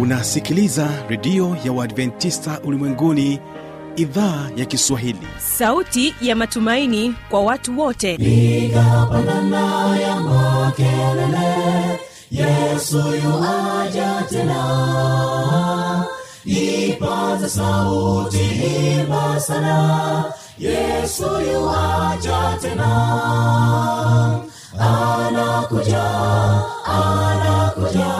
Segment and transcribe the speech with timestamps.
[0.00, 3.40] unasikiliza redio ya uadventista ulimwenguni
[3.96, 5.26] idhaa ya kiswahili.
[5.38, 8.14] Sauti ya matumaini kwa watu wote.
[8.14, 12.00] Igapanana ya makelele
[12.30, 16.04] yesu yuaja tena.
[16.44, 18.38] Ipaza sauti
[19.00, 20.24] imba sana
[20.58, 22.90] yesu yuaja tena.
[24.78, 26.04] Anakuja
[26.84, 28.19] anakuja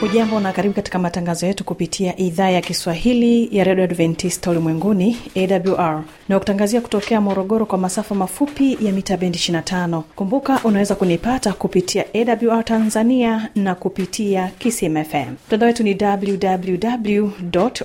[0.00, 6.02] hujambo na karibu katika matangazo yetu kupitia idhaa ya kiswahili ya redio adventista ulimwenguni awr
[6.28, 12.04] na kutangazia kutokea morogoro kwa masafa mafupi ya mita bendi 25 kumbuka unaweza kunipata kupitia
[12.14, 17.30] awr tanzania na kupitia kismfm mtandao wetu ni www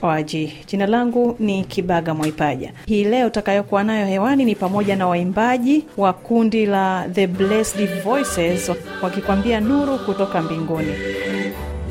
[0.02, 0.31] org
[0.67, 2.72] jina langu ni kibaga mwaipaja.
[2.86, 8.72] Hii leo utakayokuwa nayo hewani ni pamoja na waimbaji wa kundi la the blessed voices
[9.02, 10.94] wakikwambia nuru kutoka mbinguni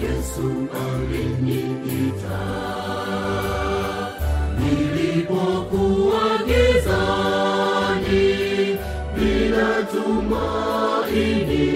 [0.03, 0.49] Yesu
[0.85, 2.41] aliniita.
[4.59, 8.27] Nilipokuwa gizani
[9.15, 11.69] bila tumaini,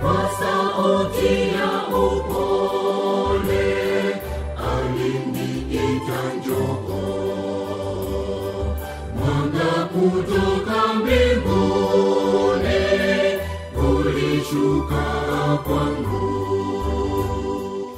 [0.00, 1.79] kwa sauti ya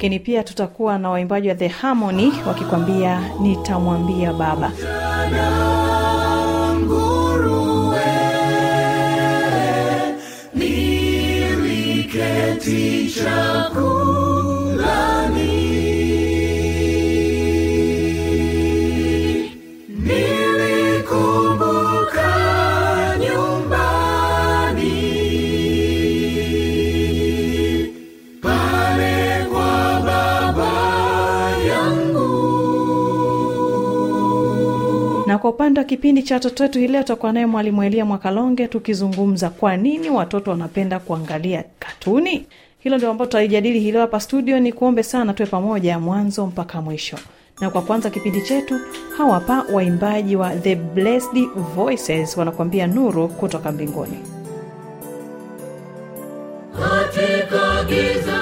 [0.03, 4.71] lakini pia tutakuwa na waimbaji wa the harmony wakikwambia nitamwambia baba.
[11.73, 13.93] Niliketi chakulani
[35.43, 39.49] kwa upande wa kipindi cha watoto wetu hii leo tutakuwa naye mwalimu elia mwakalonge tukizungumza
[39.49, 42.45] kwa nini watoto wanapenda kuangalia katuni?
[42.79, 44.59] Hilo ndio ambao tutalijadili hii leo hapa studio.
[44.59, 47.17] Ni kuombe sana tuwe pamoja mwanzo mpaka mwisho.
[47.61, 48.79] Na kwa kwanza kipindi chetu
[49.17, 54.17] hawapa waimbaji wa the blessed voices wanakuambia nuru kutoka mbinguni.
[56.79, 58.32] Katika giza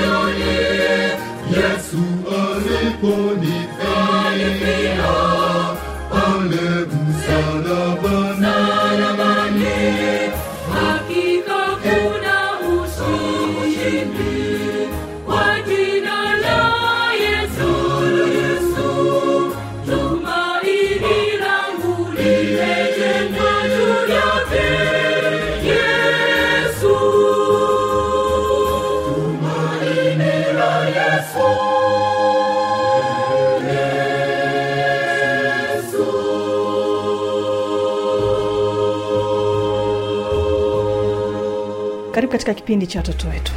[0.02, 0.56] Ione,
[1.52, 3.55] Iesua Liponi.
[42.36, 43.52] Katika kipindi cha watoto wetu.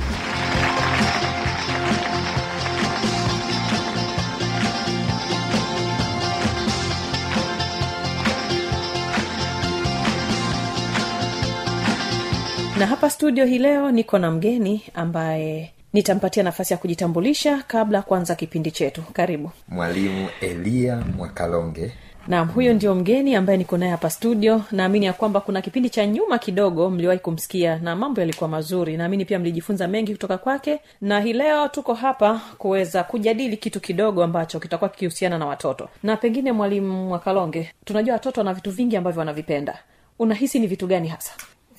[12.79, 18.01] Na hapa studio hii leo niko na mgeni ambaye nitampatia nafasi ya kujitambulisha kabla ya
[18.01, 19.01] kuanza kipindi chetu.
[19.13, 19.51] Karibu.
[19.67, 21.91] Mwalimu eliya mwakalonge
[22.29, 24.61] naam huyo ndio mgeni ambaye niko naye hapa studio.
[24.71, 28.97] Naamini ya kwamba kuna kipindi cha nyuma kidogo mliwahi kumsikia na mambo yalikuwa mazuri.
[28.97, 30.79] Naamini pia mlijifunza mengi kutoka kwake.
[31.01, 35.89] Na hii leo tuko hapa kuweza kujadili kitu kidogo ambacho kitakuwa kikihusiana na watoto.
[36.03, 39.79] Na pengine mwalimu mwakalonge tunajua watoto wana vitu vingi ambavyo wanavipenda.
[40.19, 41.31] Unahisi ni vitu gani hasa?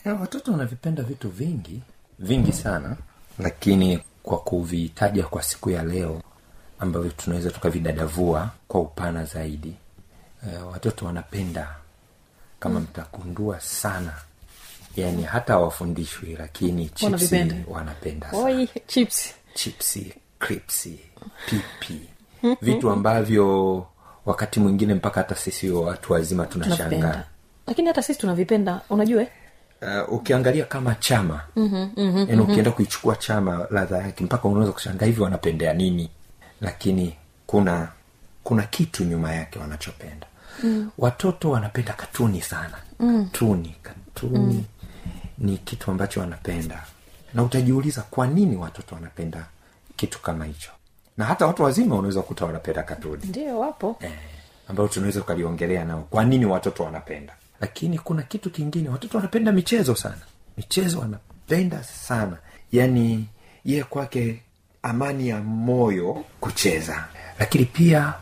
[0.04, 1.80] Ya, watoto wanavipenda vitu vingi
[2.18, 2.96] vingi sana.
[3.38, 6.20] Lakini kwa kuvitaja kwa siku ya leo
[6.78, 9.74] ambavyo tunaweza tukavidadavua kwa upana zaidi
[10.48, 11.74] e, watoto wanapenda
[12.60, 14.12] kama mtakundua sana.
[14.96, 17.04] Yani hata wafundishwi lakini chipsi
[17.68, 18.66] wanapenda sana.
[18.86, 20.98] chips chipsi kripsi
[21.46, 22.00] pipi.
[22.62, 23.86] Vitu ambavyo
[24.26, 27.24] wakati mwingine mpaka hata sisi watu wazima tunashangaa.
[27.66, 28.80] Lakini hata sisi tunavipenda.
[28.90, 29.28] Unajua eh?
[29.82, 35.20] uh, ukiangalia kama chama mm-hmm, yani ukienda kuichukua chama ladha yake mpaka unaweza kushangaa hivi
[35.22, 36.10] wanapendea nini?
[36.60, 37.16] Lakini
[37.46, 37.88] kuna
[38.44, 40.26] kuna kitu nyuma yake wanachopenda
[40.62, 40.90] mm.
[40.98, 42.76] watoto wanapenda katuni sana.
[43.00, 43.28] Mm.
[43.32, 44.64] katuni katuni mm.
[45.38, 46.84] ni kitu ambacho wanapenda.
[47.34, 49.46] Na utajiuliza kwa nini watoto wanapenda
[49.96, 50.70] kitu kama hicho?
[51.16, 53.22] Na hata watu wazima unaweza kukuta wanapenda katuni.
[53.24, 53.96] Ndio wapo.
[54.00, 54.12] Eh,
[54.68, 56.06] ambayo tunaweza ukaliongelea nao.
[56.10, 57.32] Kwa nini watoto wanapenda?
[57.60, 58.88] Lakini kuna kitu kingine.
[58.88, 60.18] Watoto wanapenda michezo sana.
[60.56, 62.36] Michezo wanapenda sana.
[62.72, 63.26] Yaani
[63.64, 64.42] ye kwake
[64.82, 67.04] amani ya moyo kucheza.
[67.38, 68.14] Lakini pia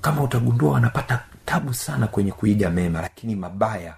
[0.00, 3.94] kama utagundua wanapata tabu sana kwenye kuiga mema lakini mabaya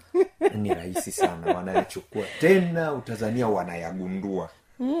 [0.62, 2.22] ni rahisi sana wanayachukua.
[2.40, 4.48] Tena utanzania wanayagundua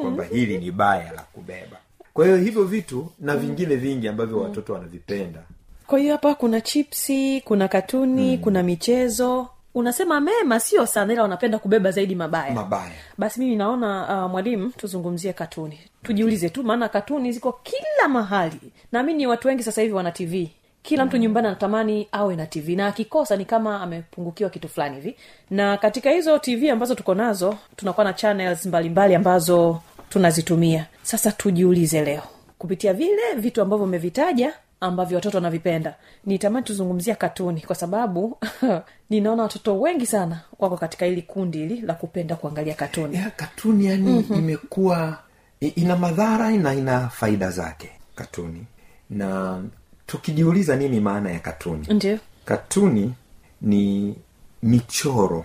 [0.02, 1.76] kwamba hili ni baya la kubeba.
[2.14, 5.40] Kwa hiyo hivyo vitu na vingine vingi ambavyo watoto wanavipenda.
[5.86, 8.42] Kwa hiyo hapa kuna chipsi kuna katuni mm.
[8.42, 9.48] kuna michezo.
[9.74, 12.54] Unasema mema sio sana ila wanapenda kubeba zaidi mabaya.
[12.54, 12.92] Mabaya.
[13.18, 15.78] Basi mimi naona uh, mwalimu tuzungumzie katuni.
[16.02, 18.60] Tujiulize tu maana katuni ziko kila mahali.
[18.92, 20.50] Naamini watu wengi sasa hivi wana tv
[20.84, 25.16] kila mtu nyumbani anatamani awe na tv na akikosa ni kama amepungukiwa kitu fulani hivi.
[25.50, 30.86] Na katika hizo tv ambazo tuko nazo tunakuwa na channels mbalimbali mbali ambazo tunazitumia.
[31.02, 32.22] Sasa tujiulize leo.
[32.58, 35.94] Kupitia vile vitu ambavyo umevitaja ambavyo watoto wanavipenda
[36.26, 38.38] nitamani tuzungumzia katuni kwa sababu
[39.10, 43.16] ninaona watoto wengi sana wako katika hili kundi hili la kupenda kuangalia katuni.
[43.16, 44.38] Ya katuni yani mm-hmm.
[44.38, 45.18] imekuwa
[45.60, 48.66] ina madhara na ina faida zake katuni.
[49.10, 49.62] Na
[50.06, 51.86] tukijiuliza nini maana ya katuni?
[51.90, 52.18] Ndio.
[52.44, 53.14] Katuni
[53.62, 54.14] ni
[54.62, 55.44] michoro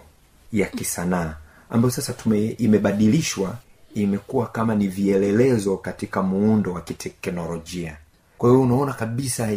[0.54, 1.36] ya kisanaa
[1.70, 3.58] ambayo sasa tume, imebadilishwa
[3.96, 7.98] imekuwa kama ni vielelezo katika muundo wa kiteknolojia.
[8.38, 9.50] Kwa hiyo unaona kabisa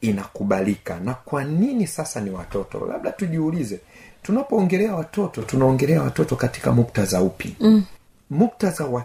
[0.00, 1.00] inakubalika.
[1.00, 2.86] Na kwa nini sasa ni watoto?
[2.86, 3.80] Labda tujiulize
[4.22, 7.56] tunapoongelea watoto tunaongelea watoto katika muktadha upi?
[7.60, 7.84] Mm.
[8.30, 9.02] muktadha wa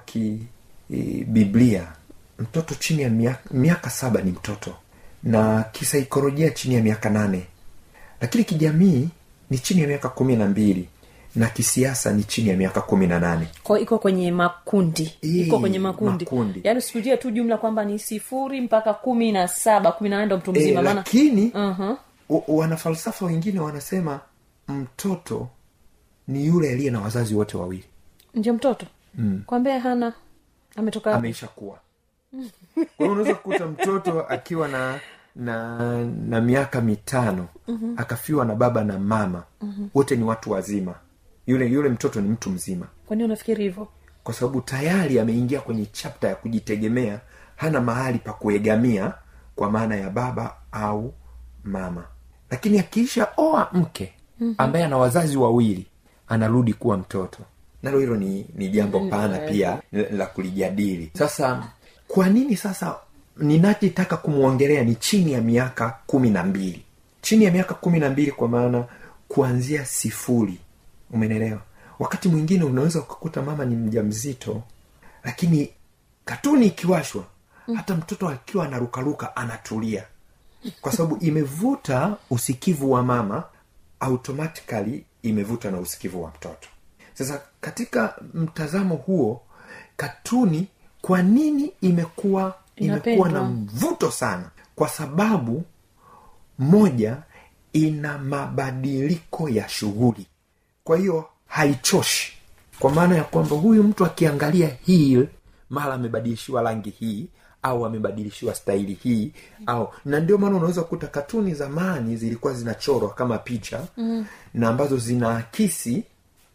[0.90, 1.88] kibiblia
[2.40, 4.76] mtoto chini ya miaka, miaka saba ni mtoto
[5.24, 7.48] na kisaikolojia chini ya miaka nane.
[8.22, 9.10] Lakini kijamii
[9.50, 10.90] ni chini ya miaka kumi na mbili
[11.36, 13.48] na kisiasa ni chini ya miaka kumi na nane.
[13.64, 15.14] Kwa iko kwenye makundi.
[15.24, 16.62] Ii, iko kwenye makundi, makundi.
[16.64, 20.38] yaani usikutie tu jumla kwamba ni sifuri mpaka kumi na saba kumi na nane ndo
[20.38, 21.96] mtu e, mzima maana lakini uh-huh.
[22.48, 24.20] wanafalsafa wengine wanasema
[24.68, 25.48] mtoto
[26.28, 27.84] ni yule aliye na wazazi wote wawili.
[28.36, 28.86] Ndio mtoto?
[29.16, 29.44] Mm.
[29.46, 30.14] kwambia hana
[30.76, 31.80] ametoka ameisha kuwa
[32.76, 35.00] kwa hiyo unaweza kukuta mtoto akiwa na
[35.36, 37.94] na na miaka mitano mm-hmm.
[37.98, 39.90] akafiwa na baba na mama mm-hmm.
[39.94, 40.96] wote ni watu wazima.
[41.48, 42.88] Yule yule mtoto ni mtu mzima.
[43.06, 43.88] Kwani unafikiri hivyo?
[44.24, 47.20] Kwa sababu tayari ameingia kwenye chapta ya kujitegemea
[47.56, 49.14] hana mahali pa kuegamia
[49.56, 51.14] kwa maana ya baba au
[51.64, 52.04] mama.
[52.52, 54.14] Lakini akiisha oa mke
[54.58, 55.88] ambaye ana wazazi wawili
[56.28, 57.40] anarudi kuwa mtoto.
[57.84, 61.12] Nalo hilo ni, ni jambo pana pia la- la kulijadili.
[61.14, 61.68] Sasa
[62.08, 62.96] kwa nini sasa
[63.38, 66.84] ninachotaka kumwongelea ni chini ya miaka kumi na mbili?
[67.22, 68.86] Chini ya miaka kumi na mbili kwa maana
[69.28, 70.58] kuanzia sifuri.
[71.12, 71.62] Umenelewa
[72.00, 74.64] wakati mwingine unaweza ukakuta mama ni mja mzito
[75.24, 75.70] lakini
[76.26, 77.24] katuni ikiwashwa
[77.76, 80.04] hata mtoto akiwa anarukaruka anatulia.
[80.82, 83.44] Kwa sababu imevuta usikivu wa mama
[84.00, 86.68] automatikali imevuta na usikivu wa mtoto.
[87.14, 89.42] Sasa katika mtazamo huo
[89.98, 90.68] katuni
[91.08, 94.50] kwa nini imekuwa imekuwa na mvuto sana?
[94.76, 95.64] Kwa sababu
[96.60, 97.18] moja
[97.74, 100.26] ina mabadiliko ya shughuli.
[100.84, 102.34] Kwa hiyo haichoshi.
[102.80, 105.28] Kwa maana ya kwamba huyu mtu akiangalia hii
[105.70, 107.28] mara amebadilishiwa rangi hii
[107.64, 109.32] au amebadilishiwa staili hii
[109.66, 114.26] au na ndio maana unaweza kukuta katuni zamani zilikuwa zinachorwa kama picha mm.
[114.54, 116.04] na ambazo zinaakisi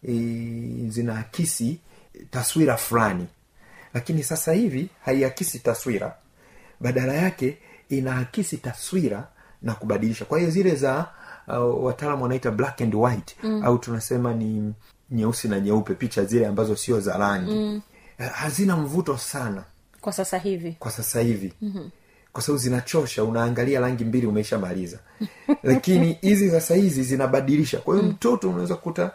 [0.08, 0.12] e,
[0.88, 1.78] zinaakisi
[2.30, 3.26] taswira fulani
[3.94, 6.14] lakini sasa hivi haiakisi taswira.
[6.80, 7.58] Badala yake
[7.88, 9.28] inaakisi taswira
[9.62, 10.24] na kubadilisha.
[10.24, 11.06] Kwa hiyo zile za
[11.48, 13.64] uh, wataalamu wanaita black and white mm.
[13.64, 14.74] au tunasema ni
[15.10, 17.52] nyeusi na nyeupe picha zile ambazo sio za rangi.
[17.52, 17.80] Mm.
[18.32, 19.64] hazina mvuto sana.
[20.00, 20.76] Kwa sasa hivi.
[20.78, 21.52] Kwa sasa hivi.
[21.62, 21.90] Mm-hmm.
[22.32, 24.98] kwa sababu zinachosha unaangalia rangi mbili umeishamaliza
[25.62, 27.78] lakini hizi sasa hizi zinabadilisha.
[27.78, 29.10] Kwa hiyo mtoto unaweza kukuta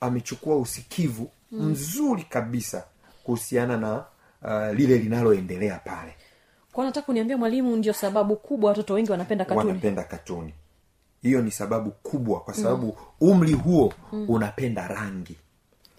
[0.00, 2.84] amechukua usikivu mzuri kabisa
[3.24, 4.04] kuhusiana na
[4.42, 6.14] uh, lile linaloendelea pale.
[6.72, 9.68] Kwa nataka kuniambia mwalimu ndio sababu kubwa watoto wengi wanapenda katuni?
[9.68, 10.54] Wanapenda katuni.
[11.22, 12.92] Hiyo ni sababu kubwa kwa sababu mm.
[13.30, 14.26] umri huo mm.
[14.30, 15.36] unapenda rangi.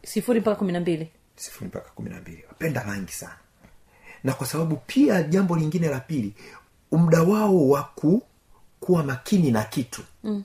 [0.04, 1.10] Sifuri mpaka kumi na mbili.
[1.36, 2.44] Sifuri mpaka kumi na mbili.
[2.48, 3.36] Wapenda rangi sana.
[4.24, 6.34] Na kwa sababu pia jambo lingine la pili
[6.92, 8.24] muda wao wa ku
[8.80, 10.44] kuwa makini na kitu mm.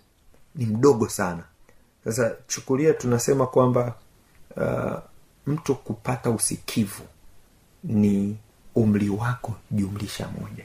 [0.55, 1.45] ni mdogo sana.
[2.05, 3.95] Sasa chukulia tunasema kwamba
[4.57, 4.99] uh,
[5.51, 7.03] mtu kupata usikivu
[7.85, 8.37] ni
[8.75, 10.65] umri wako jumlisha moja.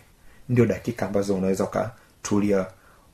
[0.50, 2.68] Ndio dakika ambazo unaweza ukatulia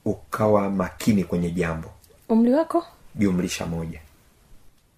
[0.05, 1.91] ukawa makini kwenye jambo.
[2.29, 2.85] Umri wako?
[3.15, 3.99] Jumlisha moja.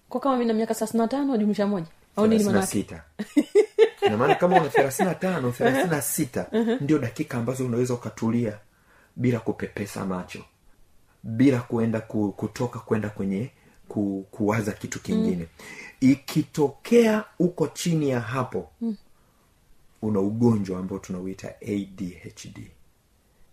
[0.08, 1.86] Kwa kama mi na miaka thelathini na tano jumlisha moja.
[2.16, 3.02] Au nini thelathini na sita.
[4.40, 6.46] Kama una thelathini na tano thelathini na sita
[6.80, 8.58] ndio dakika ambazo unaweza ukatulia
[9.16, 10.44] bila kupepesa macho
[11.22, 12.00] bila kuenda
[12.36, 13.50] kutoka kwenda kwenye
[13.88, 16.10] ku, kuwaza kitu kingine mm.
[16.10, 18.96] ikitokea uko chini ya hapo mm.
[20.02, 22.58] una ugonjwa ambao tunauita adhd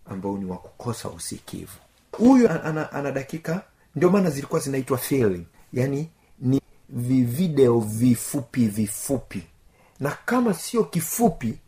[0.06, 1.72] ambao ni wa kukosa usikivu
[2.12, 3.62] huyu ana, ana, ana dakika
[3.96, 6.08] ndio maana zilikuwa zinaitwa feeling yani
[6.38, 9.42] ni vivideo vifupi vifupi
[10.00, 11.58] na kama sio kifupi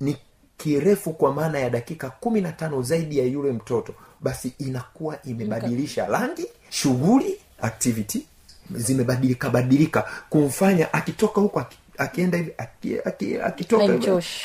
[0.00, 0.16] ni
[0.56, 6.06] kirefu kwa maana ya dakika kumi na tano zaidi ya yule mtoto basi inakuwa imebadilisha
[6.06, 8.26] rangi shughuli activity
[8.74, 11.64] zimebadilika badilika kumfanya akitoka huko
[11.98, 13.84] akienda hivi aki- aki- akitoka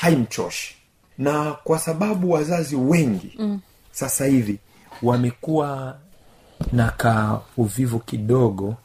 [1.18, 3.60] na kwa sababu wazazi wengi mm.
[3.92, 4.58] sasa hivi
[5.02, 5.98] wamekuwa
[6.72, 8.76] na ka uvivu kidogo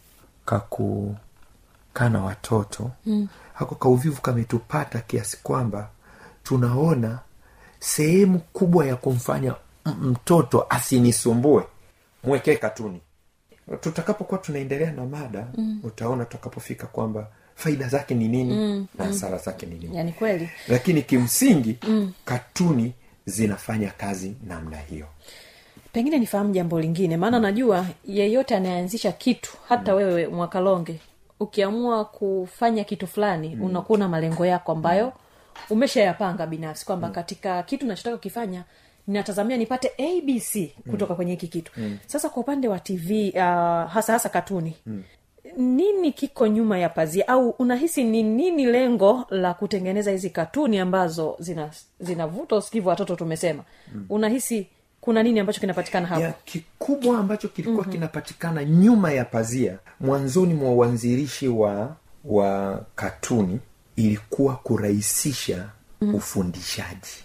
[0.46, 3.28] kakukaa na watoto mm.
[3.54, 5.90] hako kauvivu kametupata kiasi kwamba
[6.44, 7.20] tunaona
[7.80, 9.56] sehemu kubwa ya kumfanya
[10.02, 11.64] mtoto asinisumbue
[12.24, 13.02] mwekee katuni
[13.82, 15.80] tutakapokuwa tunaendelea na mada mm.
[15.84, 18.88] utaona tutakapofika kwamba faida zake ni nini mm.
[18.98, 22.12] na hasara zake ni nini yani kweli lakini kimsingi mm.
[22.26, 22.94] katuni
[23.26, 25.06] zinafanya kazi namna hiyo
[25.94, 31.00] pengine nifahamu jambo lingine maana najua yeyote anayeanzisha kitu hata wewe mwakalonge
[31.40, 33.62] ukiamua kufanya kitu fulani mm.
[33.64, 35.14] unakuwa na malengo yako ambayo
[35.70, 37.14] umeshayapanga binafsi kwamba mm.
[37.14, 38.64] katika kitu nachotaka kukifanya
[39.12, 41.16] ninatazamia nipate abc kutoka mm.
[41.16, 41.98] kwenye hiki kitu mm.
[42.08, 43.40] sasa kwa upande wa tv uh,
[43.92, 45.04] hasa hasa katuni mm
[45.58, 51.36] nini kiko nyuma ya pazia au unahisi ni nini lengo la kutengeneza hizi katuni ambazo
[51.40, 53.64] zina zinavuta usikivu watoto tumesema
[53.96, 54.06] mm.
[54.10, 54.68] unahisi
[55.02, 57.94] kuna nini ambacho kinapatikana hapo ya kikubwa ambacho kilikuwa mm-hmm.
[57.94, 63.60] kinapatikana nyuma ya pazia mwanzoni mwa uanzilishi wa wa katuni
[63.96, 65.58] ilikuwa kurahisisha
[66.02, 66.16] mm-hmm.
[66.16, 67.24] ufundishaji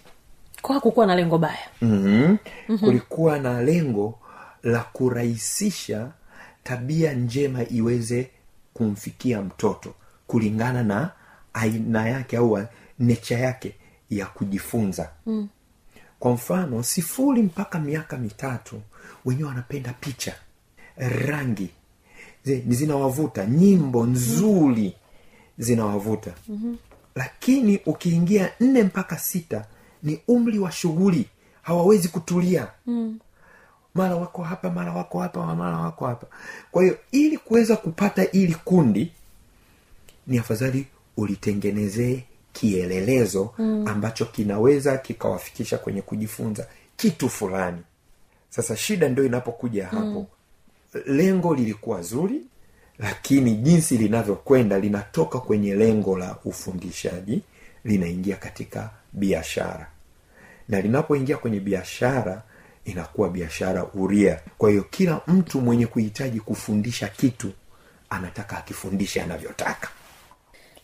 [0.61, 2.21] kwa kukuwa na lengo baya mm-hmm.
[2.21, 2.77] Mm-hmm.
[2.79, 4.19] kulikuwa na lengo
[4.63, 6.11] la kurahisisha
[6.63, 8.29] tabia njema iweze
[8.73, 9.93] kumfikia mtoto
[10.27, 11.11] kulingana na
[11.53, 12.59] aina yake au
[12.99, 13.75] necha yake
[14.09, 15.47] ya kujifunza mm.
[16.19, 18.81] kwa mfano sifuri mpaka miaka mitatu
[19.25, 20.35] wenyewe wanapenda picha
[20.97, 21.69] rangi
[22.67, 24.95] zinawavuta nyimbo nzuri
[25.57, 26.77] zinawavuta mm-hmm.
[27.15, 29.65] lakini ukiingia nne mpaka sita
[30.07, 31.25] ni umri wa shughuli
[31.61, 32.67] hawawezi kutulia.
[32.85, 33.19] Mm.
[33.95, 36.27] Mara wako hapa mara wako hapa mara wako hapa.
[36.71, 39.11] Kwa hiyo ili kuweza kupata ili kundi
[40.27, 40.85] ni afadhali
[41.17, 42.23] ulitengenezee
[42.53, 43.87] kielelezo mm.
[43.87, 47.81] ambacho kinaweza kikawafikisha kwenye kujifunza kitu fulani.
[48.49, 49.99] Sasa shida ndio inapokuja hapo.
[50.05, 50.25] Mm.
[51.05, 52.41] lengo lilikuwa zuri
[52.99, 57.41] lakini jinsi linavyokwenda linatoka kwenye lengo la ufundishaji
[57.83, 59.91] linaingia katika biashara
[60.69, 62.41] na linapoingia kwenye biashara
[62.85, 67.51] inakuwa biashara uria kwa hiyo kila mtu mwenye kuhitaji kufundisha kitu
[68.09, 69.89] anataka akifundishe anavyotaka.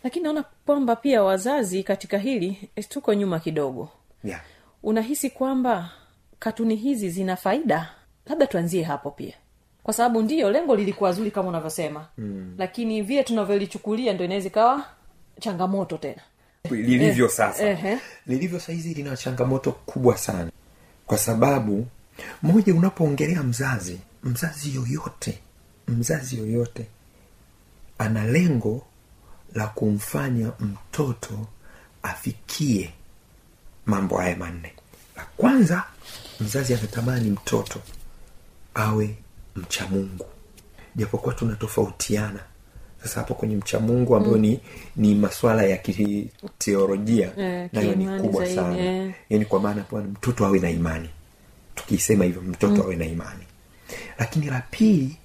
[0.03, 3.89] Lakini naona kwamba pia wazazi katika hili eh, tuko nyuma kidogo.
[4.23, 4.41] Yeah.
[4.83, 5.89] unahisi kwamba
[6.39, 7.89] katuni hizi zina faida?
[8.25, 9.33] Labda tuanzie hapo pia.
[9.83, 12.07] Kwa sababu ndiyo lengo lilikuwa zuri kama unavyosema.
[12.17, 12.55] Mm.
[12.57, 14.85] lakini vile tunavyolichukulia ndo inaweza ikawa
[15.39, 16.21] changamoto tena
[16.71, 17.63] lilivyo Eh, sasa.
[17.69, 17.97] ehe.
[18.27, 20.51] lilivyo sahizi lina changamoto kubwa sana.
[21.05, 21.87] Kwa sababu
[22.41, 25.39] moja unapoongelea mzazi mzazi yoyote
[25.87, 26.87] mzazi yoyote
[27.97, 28.85] ana lengo
[29.53, 31.47] la kumfanya mtoto
[32.03, 32.93] afikie
[33.85, 34.73] mambo haya manne.
[35.15, 35.83] La kwanza
[36.39, 37.81] mzazi anatamani mtoto
[38.73, 39.15] awe
[39.55, 40.25] mcha mungu.
[40.95, 42.39] Japokuwa tunatofautiana
[43.03, 44.41] sasa hapo kwenye mcha mungu ambayo mm.
[44.41, 44.59] ni
[44.95, 48.77] ni maswala ya kiteolojia yeah, nayo ni kubwa zaidi, sana.
[48.77, 49.11] yeah.
[49.29, 51.09] yani kwa maana bwana mtoto awe na imani.
[51.75, 52.81] Tukisema hivyo mtoto mm.
[52.81, 53.43] awe na imani.
[54.19, 55.17] Lakini la pili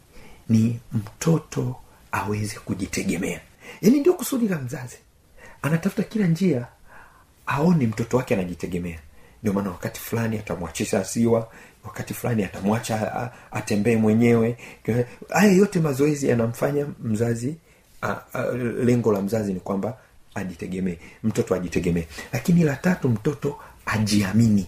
[0.48, 1.76] ni mtoto
[2.12, 3.40] aweze kujitegemea.
[3.82, 4.96] Yani ndio kusudi la mzazi.
[5.62, 6.66] Anatafuta kila njia
[7.46, 8.98] aone mtoto wake anajitegemea.
[9.42, 11.50] Ndio maana wakati fulani atamwachisha asiwa
[11.84, 14.56] wakati fulani atamwacha atembee mwenyewe.
[15.28, 17.56] Haya yote mazoezi yanamfanya mzazi
[18.02, 18.42] a, a,
[18.84, 19.98] lengo la mzazi ni kwamba
[20.34, 22.06] ajitegemee mtoto ajitegemee.
[22.32, 24.66] Lakini la tatu mtoto ajiamini.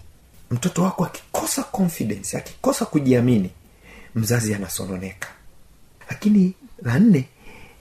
[0.50, 3.50] Mtoto wako akikosa confidence akikosa kujiamini
[4.14, 5.28] mzazi anasononeka.
[6.10, 7.28] Lakini la nne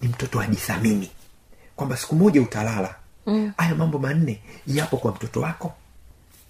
[0.02, 1.10] ni mtoto ajithamini.
[1.76, 2.96] Kwamba siku moja utalala.
[3.58, 3.78] Haya mm.
[3.78, 5.74] mambo manne yapo kwa mtoto wako.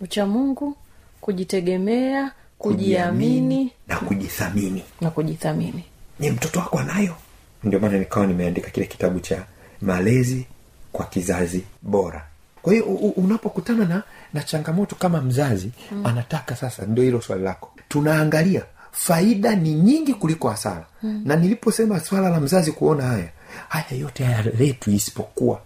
[0.01, 0.77] Ucha mungu
[1.21, 4.83] kujitegemea kujiamini na kujithamini.
[5.01, 5.83] na kujithamini.
[6.19, 7.15] Ni mtoto wako anayo
[7.63, 9.45] ndio maana nikawa nimeandika kile kitabu cha
[9.81, 10.45] malezi
[10.91, 12.25] kwa kizazi bora.
[12.61, 16.05] Kwa hiyo unapokutana na na changamoto kama mzazi mm.
[16.05, 17.71] anataka sasa ndio hilo swali lako.
[17.89, 20.85] Tunaangalia faida ni nyingi kuliko hasara.
[21.03, 21.21] Mm.
[21.25, 23.29] na niliposema swala la mzazi kuona haya
[23.69, 25.61] haya yote hayaletwi isipokuwa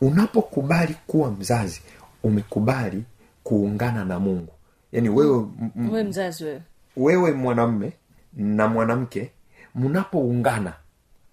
[0.00, 1.80] unapokubali kuwa mzazi
[2.22, 3.04] umekubali
[3.44, 4.52] kuungana na mungu.
[4.92, 6.62] Yaani wewe m- m- we mzazi wewe.
[6.96, 7.92] wewe mwanamme
[8.36, 9.30] na mwanamke
[9.74, 10.72] mnapoungana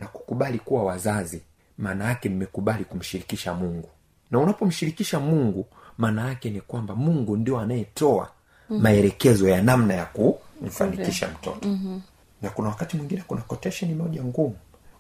[0.04, 1.42] na kukubali kuwa wazazi
[1.78, 3.90] maana yake mmekubali kumshirikisha mungu
[4.32, 5.66] na unapomshirikisha mungu
[5.98, 8.24] maana yake ni kwamba mungu ndio anayetoa
[8.70, 8.84] mm-hmm.
[8.84, 12.02] maelekezo ya namna ya kumfanikisha mtoto mm-hmm.
[12.42, 14.56] na kuna wakati mwingine kuna quotation moja ngumu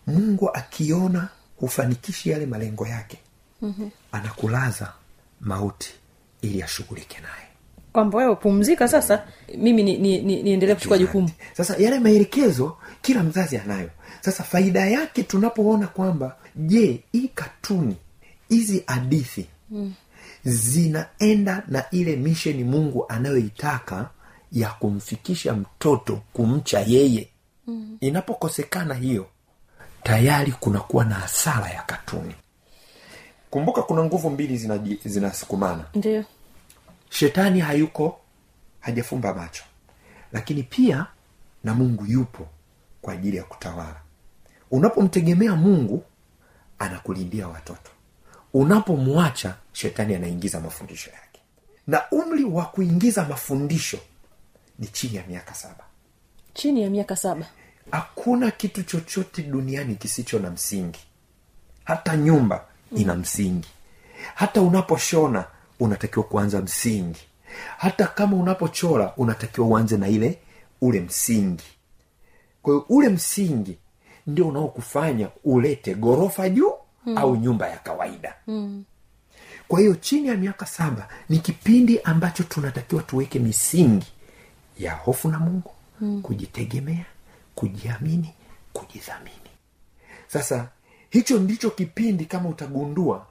[0.07, 1.27] mungu akiona
[1.59, 3.17] hufanikishi yale malengo yake
[3.61, 3.89] mm-hmm.
[4.11, 4.93] anakulaza
[5.41, 5.93] mauti
[6.41, 7.47] ili ashughulike naye
[7.93, 9.23] kwamba wewe pumzika sasa.
[9.57, 11.29] Mimi niendelee ni, ni, niendelee kuchukua jukumu.
[11.53, 13.89] sasa yale maelekezo kila mzazi anayo.
[14.21, 17.95] Sasa faida yake tunapoona kwamba je hii katuni
[18.49, 19.93] hizi hadithi mm.
[20.43, 24.09] zinaenda na ile misheni mungu anayoitaka
[24.51, 27.27] ya kumfikisha mtoto kumcha yeye.
[27.67, 27.97] Mm.
[28.01, 29.25] inapokosekana hiyo
[30.03, 32.35] tayari kunakuwa na hasara ya katuni.
[33.49, 34.57] Kumbuka kuna nguvu mbili
[35.05, 35.83] zinasukumana.
[35.95, 36.23] Ndio
[37.13, 38.19] shetani hayuko
[38.79, 39.63] hajafumba macho.
[40.31, 41.05] Lakini pia
[41.63, 42.47] na mungu yupo
[43.01, 44.01] kwa ajili ya kutawala.
[44.71, 46.03] Unapomtegemea mungu
[46.79, 47.91] anakulindia watoto.
[48.53, 51.39] Unapomwacha shetani anaingiza mafundisho yake.
[51.87, 53.99] Na umri wa kuingiza mafundisho
[54.79, 55.83] ni chini ya miaka saba.
[56.53, 57.45] Chini ya miaka saba.
[57.91, 60.99] Hakuna kitu chochote duniani kisicho na msingi.
[61.83, 63.67] Hata nyumba ina msingi.
[64.35, 65.45] Hata unaposhona
[65.79, 67.19] unatakiwa kuanza msingi
[67.77, 70.39] hata kama unapochora unatakiwa uanze na ile
[70.81, 71.63] ule msingi
[72.61, 73.77] kwa hiyo ule msingi
[74.27, 76.71] ndio unaokufanya ulete ghorofa juu
[77.05, 77.17] mm.
[77.17, 78.83] au nyumba ya kawaida mm.
[79.67, 84.07] kwa hiyo chini ya miaka saba ni kipindi ambacho tunatakiwa tuweke misingi
[84.79, 86.21] ya hofu na mungu mm.
[86.21, 87.05] kujitegemea
[87.55, 88.33] kujiamini
[88.73, 89.37] kujidhamini
[90.27, 90.67] sasa
[91.09, 93.25] hicho ndicho kipindi kama utagundua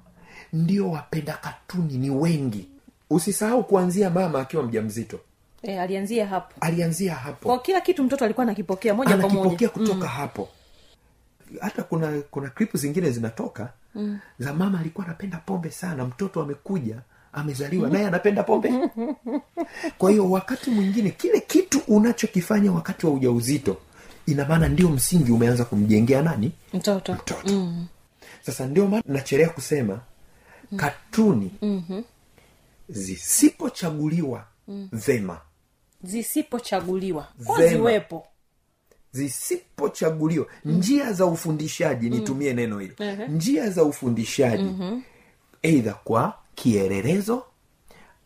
[0.52, 2.68] ndio wapenda katuni ni wengi.
[3.10, 5.20] Usisahau kuanzia mama akiwa mja mzito
[5.62, 6.54] e, alianzia hapo.
[6.60, 7.48] Alianzia hapo.
[7.48, 9.68] Kwa kila kitu mtoto alikuwa anakipokea moja kwa moja.
[9.68, 10.12] kutoka mm.
[10.16, 10.48] hapo.
[11.60, 14.18] Hata kuna kuna klipu zingine zinatoka mm.
[14.38, 16.04] za mama alikuwa anapenda pombe sana.
[16.04, 16.96] Mtoto amekuja
[17.32, 18.72] amezaliwa naye anapenda pombe.
[19.98, 23.76] Kwa hiyo wakati mwingine kile kitu unachokifanya wakati wa ujauzito
[24.26, 26.52] ina maana ndio msingi umeanza kumjengea nani?
[26.74, 27.12] Mtoto.
[27.14, 27.36] Mtoto.
[27.48, 27.86] Mm.
[28.42, 30.00] sasa ndio maana nachelea kusema
[30.72, 30.78] mm.
[30.78, 32.04] katuni mm-hmm.
[32.88, 34.88] zisipochaguliwa mm.
[34.92, 35.40] vema
[36.02, 37.28] zisipochaguliwa
[37.68, 38.26] ziwepo
[39.12, 40.72] zisipochaguliwa mm.
[40.72, 42.94] njia za ufundishaji nitumie neno hilo
[43.28, 45.02] njia za ufundishaji mm-hmm.
[45.62, 47.42] eidha kwa kielelezo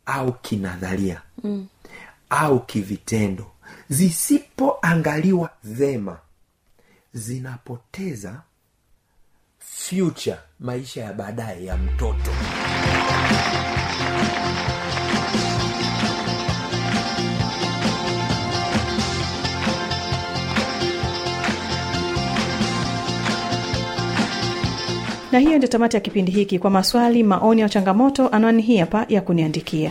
[0.07, 1.67] au kinadharia mm.
[2.31, 3.51] au kivitendo
[3.89, 6.19] zisipoangaliwa vema
[7.15, 8.43] zinapoteza
[9.89, 12.31] future maisha ya baadaye ya mtoto.
[25.33, 26.59] Na hiyo ndio tamati ya kipindi hiki.
[26.59, 29.91] Kwa maswali maoni au changamoto anwani hii hapa ya kuniandikia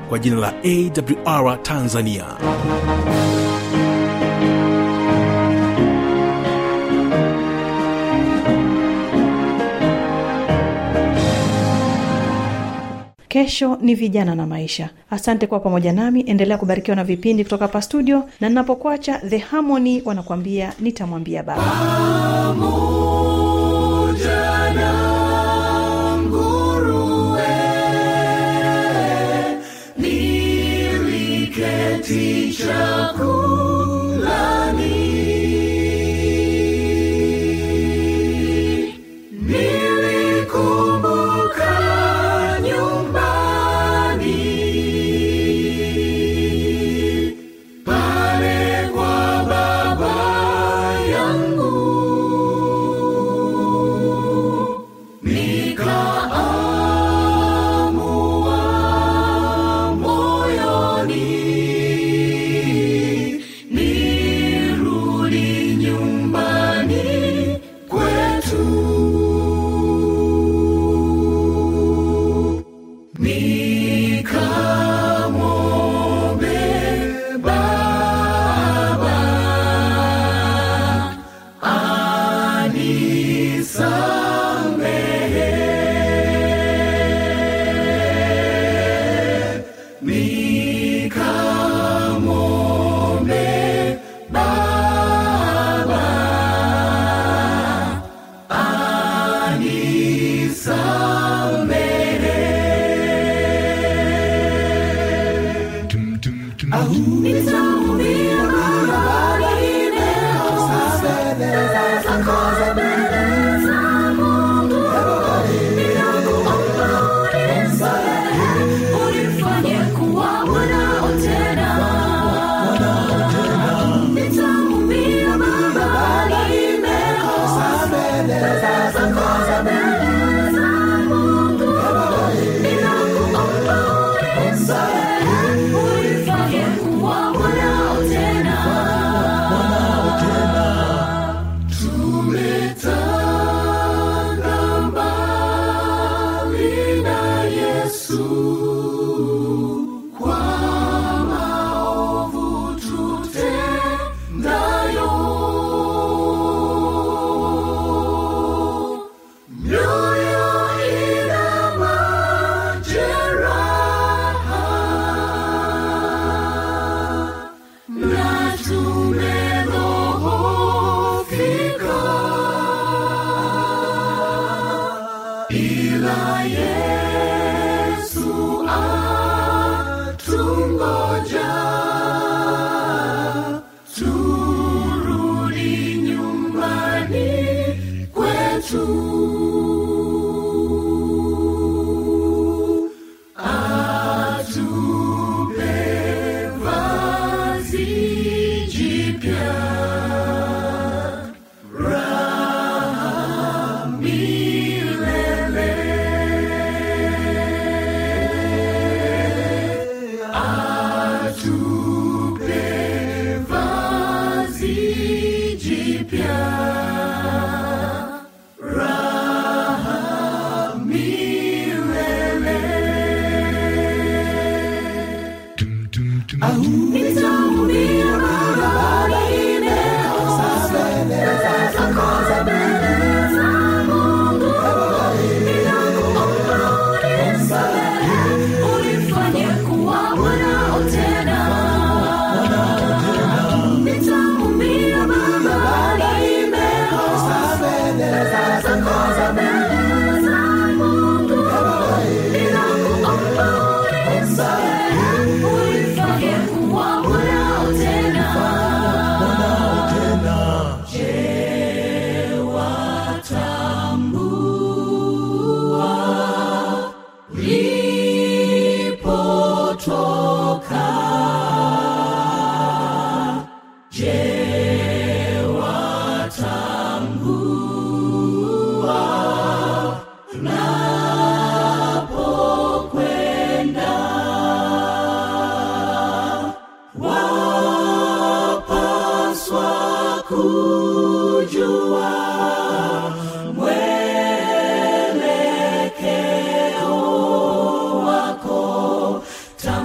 [0.11, 0.53] kwa jina la
[1.25, 2.25] awr tanzania.
[13.27, 14.89] Kesho ni vijana na maisha.
[15.09, 16.21] Asante kuwa pamoja nami.
[16.27, 21.63] Endelea kubarikiwa na vipindi kutoka hapa studio na ninapokuacha the harmony wanakuambia nitamwambia baba
[32.11, 32.90] Mungu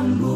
[0.07, 0.36] amor.